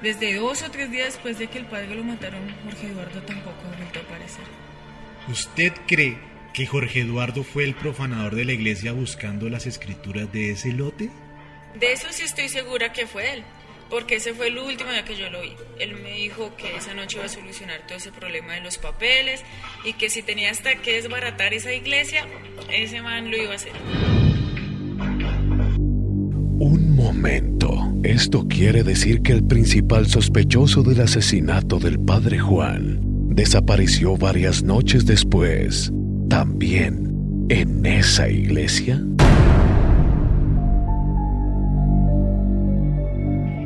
Desde 0.02 0.36
dos 0.36 0.62
o 0.62 0.72
tres 0.72 0.92
días 0.92 1.14
después 1.14 1.40
de 1.40 1.48
que 1.48 1.58
el 1.60 1.66
padre 1.66 1.96
lo 1.96 2.04
mataron, 2.04 2.42
Jorge 2.64 2.88
Eduardo 2.88 3.22
tampoco 3.22 3.58
ha 3.72 3.78
vuelto 3.78 4.00
a 4.00 4.04
aparecer. 4.04 4.44
¿Usted 5.28 5.74
cree 5.88 6.18
que 6.54 6.66
Jorge 6.68 7.02
Eduardo 7.02 7.44
fue 7.44 7.64
el 7.64 7.76
profanador 7.76 8.36
de 8.36 8.46
la 8.46 8.54
iglesia 8.54 8.92
buscando 8.92 9.50
las 9.50 9.66
escrituras 9.66 10.32
de 10.32 10.52
ese 10.52 10.72
lote? 10.72 11.10
De 11.80 11.92
eso 11.92 12.08
sí 12.12 12.24
estoy 12.24 12.50
segura 12.50 12.94
que 12.94 13.08
fue 13.08 13.34
él, 13.34 13.44
porque 13.90 14.16
ese 14.16 14.34
fue 14.34 14.48
el 14.48 14.58
último 14.58 14.92
día 14.92 15.04
que 15.04 15.18
yo 15.18 15.30
lo 15.30 15.42
vi. 15.42 15.54
Él 15.80 15.96
me 15.96 16.14
dijo 16.14 16.56
que 16.56 16.76
esa 16.76 16.94
noche 16.94 17.18
iba 17.18 17.26
a 17.26 17.30
solucionar 17.30 17.86
todo 17.88 17.98
ese 17.98 18.12
problema 18.12 18.54
de 18.54 18.62
los 18.62 18.78
papeles 18.78 19.44
y 19.84 19.94
que 19.94 20.10
si 20.10 20.22
tenía 20.22 20.52
hasta 20.52 20.76
que 20.76 20.94
desbaratar 20.94 21.54
esa 21.54 21.74
iglesia, 21.74 22.26
ese 22.70 23.02
man 23.02 23.32
lo 23.32 23.38
iba 23.38 23.54
a 23.54 23.56
hacer. 23.56 23.74
Un 26.58 26.96
momento. 26.96 27.85
Esto 28.06 28.46
quiere 28.48 28.84
decir 28.84 29.24
que 29.24 29.32
el 29.32 29.44
principal 29.44 30.06
sospechoso 30.06 30.84
del 30.84 31.02
asesinato 31.02 31.80
del 31.80 32.00
padre 32.00 32.38
Juan 32.38 33.00
desapareció 33.30 34.16
varias 34.16 34.62
noches 34.62 35.08
después. 35.08 35.92
También 36.30 37.48
en 37.50 37.84
esa 37.84 38.30
iglesia. 38.30 39.04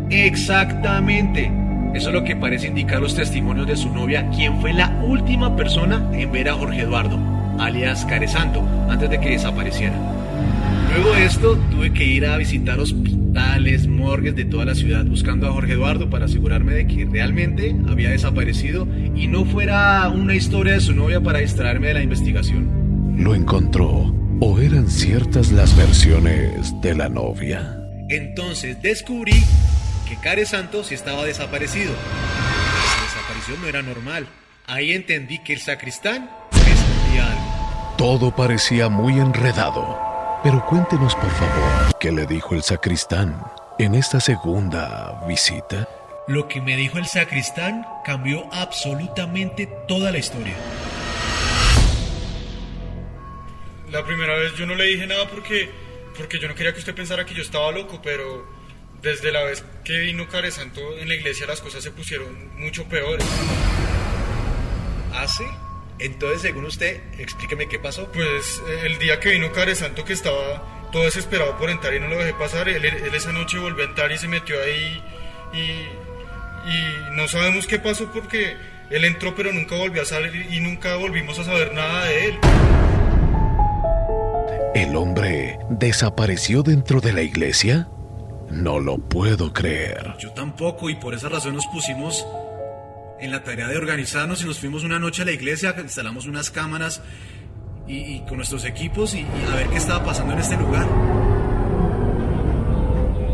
Exactamente. 0.09 1.51
Eso 1.93 2.07
es 2.07 2.13
lo 2.13 2.23
que 2.23 2.37
parece 2.37 2.67
indicar 2.67 3.01
los 3.01 3.15
testimonios 3.15 3.67
de 3.67 3.75
su 3.75 3.89
novia, 3.89 4.29
quien 4.29 4.61
fue 4.61 4.71
la 4.71 4.87
última 5.05 5.57
persona 5.57 6.09
en 6.13 6.31
ver 6.31 6.47
a 6.47 6.53
Jorge 6.53 6.83
Eduardo, 6.83 7.19
alias 7.59 8.05
Caresanto, 8.05 8.63
antes 8.87 9.09
de 9.09 9.19
que 9.19 9.31
desapareciera. 9.31 9.97
Luego 10.95 11.13
de 11.13 11.25
esto, 11.25 11.57
tuve 11.69 11.91
que 11.91 12.05
ir 12.05 12.25
a 12.25 12.37
visitar 12.37 12.79
hospitales, 12.79 13.18
morgues 14.09 14.35
de 14.35 14.45
toda 14.45 14.65
la 14.65 14.73
ciudad 14.73 15.05
buscando 15.05 15.47
a 15.47 15.51
Jorge 15.51 15.73
Eduardo 15.73 16.09
para 16.09 16.25
asegurarme 16.25 16.73
de 16.73 16.87
que 16.87 17.05
realmente 17.05 17.75
había 17.87 18.09
desaparecido 18.09 18.87
y 19.15 19.27
no 19.27 19.45
fuera 19.45 20.09
una 20.09 20.33
historia 20.33 20.73
de 20.73 20.81
su 20.81 20.93
novia 20.93 21.21
para 21.21 21.39
distraerme 21.39 21.89
de 21.89 21.93
la 21.93 22.01
investigación. 22.01 23.15
¿Lo 23.17 23.35
encontró 23.35 24.15
o 24.39 24.59
eran 24.59 24.89
ciertas 24.89 25.51
las 25.51 25.77
versiones 25.77 26.73
de 26.81 26.95
la 26.95 27.07
novia? 27.07 27.77
Entonces 28.09 28.81
descubrí 28.81 29.43
que 30.07 30.15
Care 30.15 30.45
Santo 30.45 30.83
sí 30.83 30.95
estaba 30.95 31.23
desaparecido. 31.23 31.91
Su 31.91 33.03
desaparición 33.03 33.61
no 33.61 33.67
era 33.67 33.81
normal. 33.83 34.27
Ahí 34.65 34.93
entendí 34.93 35.39
que 35.39 35.53
el 35.53 35.59
sacristán 35.59 36.29
escondía 36.51 37.31
algo. 37.31 37.95
Todo 37.97 38.35
parecía 38.35 38.89
muy 38.89 39.19
enredado. 39.19 40.08
Pero 40.41 40.65
cuéntenos 40.65 41.15
por 41.15 41.29
favor, 41.31 41.97
¿qué 41.99 42.13
le 42.13 42.25
dijo 42.25 42.55
el 42.55 42.63
sacristán 42.63 43.43
en 43.77 43.93
esta 43.93 44.21
segunda 44.21 45.21
visita? 45.27 45.85
Lo 46.29 46.47
que 46.47 46.61
me 46.61 46.77
dijo 46.77 46.97
el 46.97 47.07
sacristán 47.07 47.85
cambió 48.05 48.47
absolutamente 48.53 49.67
toda 49.85 50.13
la 50.13 50.17
historia. 50.17 50.55
La 53.91 54.05
primera 54.05 54.37
vez 54.37 54.53
yo 54.55 54.65
no 54.65 54.75
le 54.75 54.85
dije 54.85 55.07
nada 55.07 55.27
porque, 55.27 55.69
porque 56.15 56.39
yo 56.39 56.47
no 56.47 56.55
quería 56.55 56.71
que 56.71 56.79
usted 56.79 56.95
pensara 56.95 57.25
que 57.25 57.33
yo 57.33 57.41
estaba 57.41 57.73
loco, 57.73 57.99
pero 58.01 58.47
desde 59.01 59.33
la 59.33 59.43
vez 59.43 59.65
que 59.83 59.99
vino 59.99 60.29
Care 60.29 60.51
Santo 60.51 60.79
en 60.99 61.09
la 61.09 61.15
iglesia 61.15 61.47
las 61.47 61.59
cosas 61.59 61.83
se 61.83 61.91
pusieron 61.91 62.57
mucho 62.57 62.85
peores. 62.85 63.25
¿Ah, 65.13 65.27
sí? 65.27 65.43
Entonces, 65.99 66.41
según 66.41 66.65
usted, 66.65 67.01
explíqueme 67.17 67.67
qué 67.67 67.77
pasó. 67.77 68.09
Pues 68.11 68.61
eh, 68.67 68.81
el 68.85 68.97
día 68.99 69.19
que 69.19 69.31
vino 69.31 69.51
Care 69.51 69.75
Santo 69.75 70.05
que 70.05 70.13
estaba 70.13 70.89
todo 70.91 71.03
desesperado 71.03 71.57
por 71.57 71.69
entrar 71.69 71.93
y 71.93 71.99
no 71.99 72.07
lo 72.07 72.17
dejé 72.17 72.33
pasar, 72.33 72.69
él, 72.69 72.83
él 72.83 73.13
esa 73.13 73.31
noche 73.31 73.59
volvió 73.59 73.85
a 73.85 73.89
entrar 73.89 74.11
y 74.11 74.17
se 74.17 74.27
metió 74.27 74.55
ahí 74.61 75.03
y, 75.53 75.59
y 75.59 77.15
no 77.15 77.27
sabemos 77.27 77.67
qué 77.67 77.79
pasó 77.79 78.11
porque 78.11 78.55
él 78.89 79.05
entró 79.05 79.35
pero 79.35 79.51
nunca 79.53 79.75
volvió 79.75 80.01
a 80.01 80.05
salir 80.05 80.47
y 80.51 80.59
nunca 80.61 80.95
volvimos 80.95 81.37
a 81.37 81.43
saber 81.43 81.73
nada 81.73 82.05
de 82.05 82.25
él. 82.25 82.39
¿El 84.73 84.95
hombre 84.95 85.59
desapareció 85.69 86.63
dentro 86.63 87.01
de 87.01 87.13
la 87.13 87.21
iglesia? 87.21 87.89
No 88.49 88.79
lo 88.79 88.97
puedo 88.97 89.53
creer. 89.53 90.15
Yo 90.17 90.31
tampoco 90.31 90.89
y 90.89 90.95
por 90.95 91.13
esa 91.13 91.29
razón 91.29 91.55
nos 91.55 91.67
pusimos 91.67 92.25
en 93.21 93.31
la 93.31 93.43
tarea 93.43 93.67
de 93.67 93.77
organizarnos 93.77 94.41
y 94.41 94.45
nos 94.45 94.59
fuimos 94.59 94.83
una 94.83 94.99
noche 94.99 95.23
a 95.23 95.25
la 95.25 95.31
iglesia, 95.31 95.75
instalamos 95.81 96.25
unas 96.25 96.51
cámaras 96.51 97.01
y, 97.87 98.21
con 98.21 98.37
nuestros 98.37 98.65
equipos 98.65 99.13
y, 99.13 99.19
y 99.19 99.51
a 99.51 99.55
ver 99.55 99.67
qué 99.67 99.77
estaba 99.77 100.03
pasando 100.03 100.33
en 100.33 100.39
este 100.39 100.57
lugar. 100.57 100.87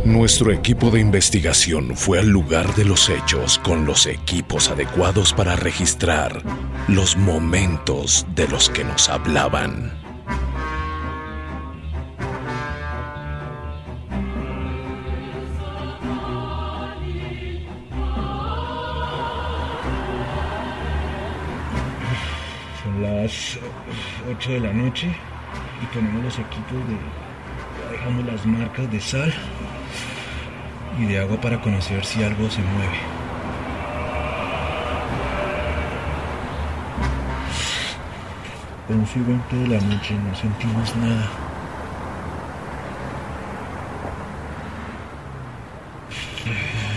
Nuestro 0.06 0.52
equipo 0.52 0.91
de 0.91 1.00
investigación 1.00 1.95
fue 1.95 2.19
al 2.19 2.28
lugar 2.28 2.76
de 2.76 2.86
los 2.86 3.10
hechos 3.10 3.58
con 3.60 3.86
los 3.86 4.06
equipos 4.06 4.69
adecuados 4.69 5.34
para 5.34 5.56
registrar 5.56 6.43
los 6.88 7.17
momentos 7.17 8.26
de 8.36 8.48
los 8.48 8.69
que 8.69 8.84
nos 8.84 9.10
hablaban. 9.10 10.04
Las 23.25 23.57
8 24.29 24.51
de 24.51 24.59
la 24.59 24.71
noche 24.71 25.07
y 25.81 25.85
ponemos 25.95 26.23
los 26.25 26.38
equipos 26.38 26.77
de... 26.88 26.95
Dejamos 27.91 28.25
las 28.25 28.45
marcas 28.45 28.91
de 28.91 28.99
sal 29.01 29.33
y 30.99 31.05
de 31.05 31.19
agua 31.19 31.41
para 31.41 31.59
conocer 31.59 32.05
si 32.05 32.23
algo 32.23 32.47
se 32.51 32.61
mueve. 32.61 32.99
Once 38.89 39.17
y 39.17 39.23
20 39.23 39.55
de 39.55 39.67
la 39.69 39.81
noche 39.81 40.13
no 40.13 40.35
sentimos 40.35 40.95
nada. 40.97 41.27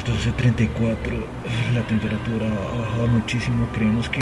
14.34. 0.04 1.24
La 1.72 1.82
temperatura 1.82 2.46
ha 2.46 2.80
bajado 2.80 3.06
muchísimo. 3.08 3.66
Creemos 3.72 4.08
que... 4.10 4.20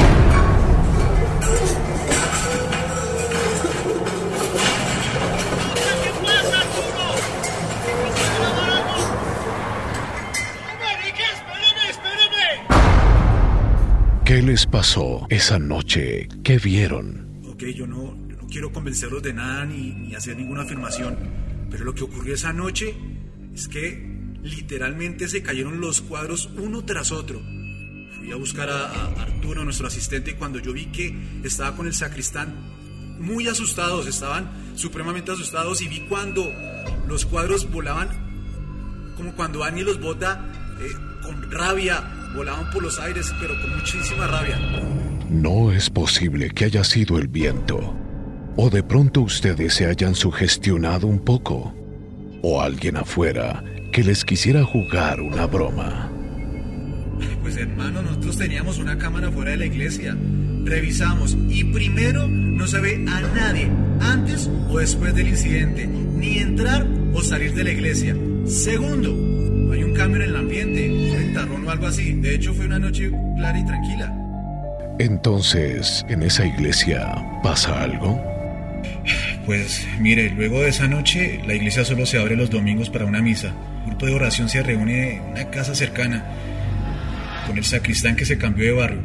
¿Qué 14.37 14.43
les 14.43 14.67
pasó 14.67 15.27
esa 15.31 15.59
noche? 15.59 16.29
¿Qué 16.45 16.59
vieron? 16.59 17.41
Ok, 17.49 17.63
yo 17.75 17.87
no, 17.87 18.15
no 18.15 18.47
quiero 18.49 18.71
convencerlos 18.71 19.23
de 19.23 19.33
nada 19.33 19.65
ni, 19.65 20.15
hacer 20.15 20.37
ninguna 20.37 20.61
afirmación, 20.61 21.17
pero 21.71 21.87
lo 21.87 21.95
que 21.95 22.05
ocurrió 22.05 22.35
esa 22.35 22.53
noche 22.53 22.95
es 23.55 23.67
que 23.67 24.39
literalmente 24.43 25.27
se 25.29 25.43
cayeron 25.43 25.81
los 25.81 26.03
cuadros 26.03 26.51
uno 26.59 26.85
tras 26.85 27.13
otro. 27.13 27.41
Fui 28.19 28.31
a 28.31 28.37
buscar 28.37 28.69
a, 28.69 28.91
a 28.91 29.23
Arturo, 29.23 29.65
nuestro 29.65 29.87
asistente, 29.87 30.33
y 30.33 30.35
cuando 30.35 30.59
yo 30.59 30.75
vi 30.75 30.85
que 30.93 31.17
estaba 31.43 31.75
con 31.75 31.87
el 31.87 31.95
sacristán, 31.95 33.17
muy 33.19 33.49
asustados, 33.49 34.07
estaban 34.07 34.51
supremamente 34.75 35.33
asustados 35.33 35.81
y 35.81 35.89
vi 35.89 36.01
cuando 36.01 36.47
los 37.09 37.25
cuadros 37.25 37.71
volaban, 37.71 38.11
como 39.17 39.35
cuando 39.35 39.65
Annie 39.65 39.83
los 39.83 39.99
bota 39.99 40.53
eh, 40.79 41.16
con 41.27 41.51
rabia, 41.51 42.03
volaban 42.35 42.71
por 42.71 42.83
los 42.83 42.99
aires, 43.01 43.33
pero 43.41 43.61
con 43.61 43.77
muchísima 43.77 44.27
rabia. 44.27 44.59
No 45.29 45.73
es 45.73 45.91
posible 45.91 46.51
que 46.51 46.67
haya 46.67 46.85
sido 46.85 47.19
el 47.19 47.27
viento. 47.27 47.97
O 48.57 48.71
de 48.71 48.83
pronto 48.83 49.23
ustedes 49.23 49.75
se 49.75 49.87
hayan 49.87 50.15
sugestionado 50.15 51.07
un 51.07 51.19
poco. 51.19 51.75
O 52.43 52.63
alguien 52.63 52.97
afuera 52.97 53.63
que 53.93 54.05
les 54.05 54.25
quisiera 54.25 54.65
jugar 54.65 55.21
una 55.21 55.47
broma. 55.47 56.11
Pues 57.43 57.57
hermano, 57.57 58.03
nosotros 58.03 58.37
teníamos 58.37 58.79
una 58.79 58.99
cámara 58.99 59.31
fuera 59.31 59.53
de 59.53 59.57
la 59.57 59.67
iglesia. 59.67 60.17
Revisamos 60.65 61.37
y 61.49 61.65
primero 61.65 62.27
no 62.29 62.67
se 62.67 62.81
ve 62.81 62.95
a 63.09 63.21
nadie 63.21 63.71
antes 64.01 64.51
o 64.69 64.79
después 64.79 65.15
del 65.15 65.29
incidente, 65.29 65.87
ni 65.87 66.39
entrar 66.39 66.87
o 67.15 67.23
salir 67.23 67.55
de 67.55 67.65
la 67.65 67.71
iglesia. 67.71 68.17
Segundo, 68.47 69.13
no 69.13 69.73
hay 69.73 69.83
un 69.83 69.95
cambio 69.95 70.23
en 70.23 70.31
el 70.31 70.37
ambiente, 70.37 71.06
o 71.45 71.71
algo 71.71 71.87
así. 71.87 72.13
De 72.13 72.35
hecho, 72.35 72.55
fue 72.55 72.67
una 72.67 72.79
noche 72.79 73.11
clara 73.37 73.59
y 73.59 73.65
tranquila. 73.65 74.15
Entonces, 74.99 76.05
¿en 76.09 76.23
esa 76.23 76.47
iglesia 76.47 77.15
pasa 77.43 77.83
algo? 77.83 78.21
Pues 79.45 79.87
mire, 80.01 80.31
luego 80.31 80.61
de 80.61 80.71
esa 80.71 80.89
noche 80.89 81.41
la 81.47 81.55
iglesia 81.55 81.85
solo 81.85 82.07
se 82.07 82.19
abre 82.19 82.37
los 82.37 82.51
domingos 82.51 82.91
para 82.91 83.05
una 83.05 83.21
misa. 83.21 83.55
Un 83.85 83.91
grupo 83.91 84.07
de 84.07 84.15
oración 84.15 84.49
se 84.49 84.63
reúne 84.63 85.17
en 85.17 85.23
una 85.23 85.51
casa 85.51 85.75
cercana 85.75 86.25
con 87.47 87.59
el 87.59 87.65
sacristán 87.65 88.17
que 88.17 88.25
se 88.25 88.39
cambió 88.39 88.65
de 88.65 88.73
barrio. 88.73 89.03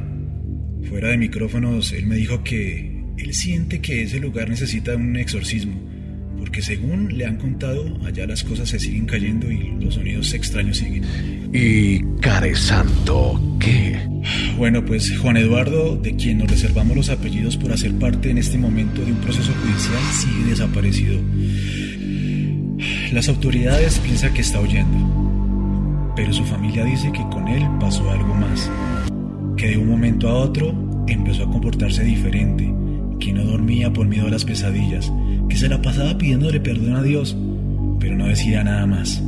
Fuera 0.89 1.09
de 1.09 1.17
micrófonos, 1.17 1.91
él 1.91 2.07
me 2.07 2.15
dijo 2.15 2.43
que 2.43 3.03
él 3.17 3.33
siente 3.33 3.81
que 3.81 4.03
ese 4.03 4.19
lugar 4.19 4.49
necesita 4.49 4.95
un 4.95 5.15
exorcismo, 5.17 5.79
porque 6.41 6.63
según 6.63 7.15
le 7.15 7.27
han 7.27 7.37
contado, 7.37 7.85
allá 8.03 8.25
las 8.25 8.43
cosas 8.43 8.67
se 8.67 8.79
siguen 8.79 9.05
cayendo 9.05 9.51
y 9.51 9.75
los 9.79 9.93
sonidos 9.93 10.33
extraños 10.33 10.79
siguen. 10.79 11.03
¿Y 11.53 12.01
Care 12.19 12.55
Santo 12.55 13.39
qué? 13.59 13.95
Bueno, 14.57 14.83
pues 14.83 15.15
Juan 15.19 15.37
Eduardo, 15.37 15.95
de 15.97 16.15
quien 16.15 16.39
nos 16.39 16.49
reservamos 16.49 16.97
los 16.97 17.09
apellidos 17.11 17.57
por 17.57 17.71
hacer 17.71 17.93
parte 17.93 18.31
en 18.31 18.39
este 18.39 18.57
momento 18.57 19.05
de 19.05 19.11
un 19.11 19.19
proceso 19.19 19.53
judicial, 19.53 20.01
sigue 20.11 20.49
desaparecido. 20.49 21.19
Las 23.13 23.29
autoridades 23.29 23.99
piensan 23.99 24.33
que 24.33 24.41
está 24.41 24.59
huyendo, 24.61 26.13
pero 26.15 26.33
su 26.33 26.43
familia 26.45 26.83
dice 26.83 27.11
que 27.11 27.21
con 27.29 27.47
él 27.49 27.63
pasó 27.79 28.09
algo 28.09 28.33
más, 28.33 28.71
que 29.57 29.67
de 29.67 29.77
un 29.77 29.89
momento 29.89 30.27
a 30.27 30.33
otro 30.33 31.05
empezó 31.07 31.43
a 31.43 31.51
comportarse 31.51 32.03
diferente, 32.03 32.73
que 33.19 33.31
no 33.31 33.43
dormía 33.43 33.93
por 33.93 34.07
miedo 34.07 34.25
a 34.25 34.31
las 34.31 34.43
pesadillas, 34.43 35.13
que 35.51 35.57
se 35.57 35.67
la 35.67 35.81
pasaba 35.81 36.17
pidiéndole 36.17 36.61
perdón 36.61 36.95
a 36.95 37.03
Dios, 37.03 37.35
pero 37.99 38.15
no 38.15 38.27
decía 38.27 38.63
nada 38.63 38.85
más. 38.85 39.21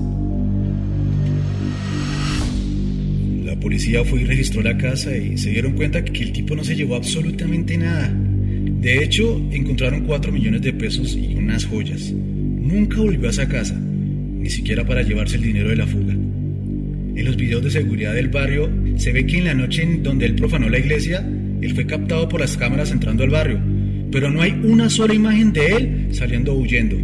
La 3.43 3.59
policía 3.59 4.05
fue 4.05 4.21
y 4.21 4.23
registró 4.23 4.62
la 4.62 4.77
casa 4.77 5.15
y 5.17 5.38
se 5.38 5.49
dieron 5.49 5.73
cuenta 5.73 6.03
que 6.03 6.23
el 6.23 6.31
tipo 6.31 6.55
no 6.55 6.63
se 6.63 6.77
llevó 6.77 6.95
absolutamente 6.95 7.77
nada. 7.77 8.09
De 8.09 9.03
hecho, 9.03 9.38
encontraron 9.51 10.05
4 10.05 10.31
millones 10.31 10.62
de 10.62 10.71
pesos 10.71 11.13
y 11.13 11.36
unas 11.36 11.65
joyas. 11.65 12.13
Nunca 12.13 13.01
volvió 13.01 13.27
a 13.27 13.31
esa 13.31 13.49
casa, 13.49 13.75
ni 13.77 14.49
siquiera 14.49 14.86
para 14.86 15.01
llevarse 15.01 15.36
el 15.36 15.43
dinero 15.43 15.69
de 15.69 15.75
la 15.75 15.88
fuga. 15.88 16.13
En 16.13 17.25
los 17.25 17.36
videos 17.36 17.63
de 17.63 17.71
seguridad 17.71 18.13
del 18.13 18.29
barrio 18.29 18.69
se 18.95 19.12
ve 19.12 19.25
que 19.25 19.39
en 19.39 19.45
la 19.45 19.53
noche 19.53 19.83
en 19.83 20.01
donde 20.01 20.25
él 20.25 20.36
profanó 20.36 20.69
la 20.69 20.79
iglesia, 20.79 21.19
él 21.62 21.73
fue 21.73 21.86
captado 21.86 22.29
por 22.29 22.39
las 22.39 22.55
cámaras 22.55 22.91
entrando 22.91 23.23
al 23.23 23.29
barrio, 23.29 23.59
pero 24.13 24.30
no 24.30 24.43
hay 24.43 24.52
una 24.52 24.91
sola 24.91 25.15
imagen 25.15 25.52
de 25.52 25.65
él 25.65 26.08
saliendo 26.12 26.54
huyendo. 26.54 26.95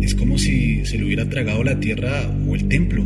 Es 0.00 0.14
como 0.14 0.38
si 0.38 0.86
se 0.86 0.96
le 0.96 1.04
hubiera 1.04 1.28
tragado 1.28 1.62
la 1.62 1.78
tierra 1.78 2.34
o 2.48 2.54
el 2.54 2.66
templo. 2.66 3.04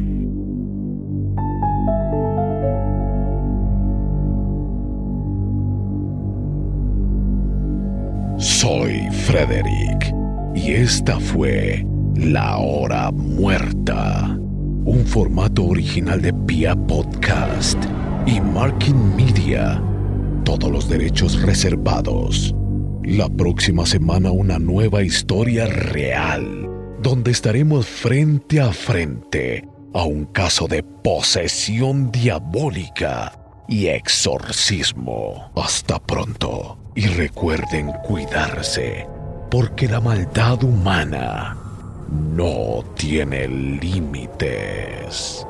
Soy 8.38 9.00
Frederick 9.26 10.14
y 10.54 10.70
esta 10.70 11.18
fue 11.18 11.84
La 12.14 12.56
Hora 12.56 13.10
Muerta, 13.10 14.38
un 14.84 15.04
formato 15.04 15.64
original 15.64 16.22
de 16.22 16.32
Pia 16.46 16.76
Podcast 16.76 17.78
y 18.26 18.40
Marking 18.40 19.16
Media. 19.16 19.82
Todos 20.44 20.70
los 20.70 20.88
derechos 20.88 21.42
reservados. 21.42 22.54
La 23.10 23.28
próxima 23.28 23.86
semana 23.86 24.30
una 24.30 24.60
nueva 24.60 25.02
historia 25.02 25.66
real, 25.66 26.70
donde 27.02 27.32
estaremos 27.32 27.84
frente 27.84 28.60
a 28.60 28.72
frente 28.72 29.66
a 29.92 30.04
un 30.04 30.26
caso 30.26 30.68
de 30.68 30.84
posesión 30.84 32.12
diabólica 32.12 33.32
y 33.66 33.88
exorcismo. 33.88 35.50
Hasta 35.56 35.98
pronto. 35.98 36.78
Y 36.94 37.08
recuerden 37.08 37.90
cuidarse, 38.04 39.08
porque 39.50 39.88
la 39.88 40.00
maldad 40.00 40.62
humana 40.62 41.58
no 42.08 42.84
tiene 42.94 43.48
límites. 43.48 45.44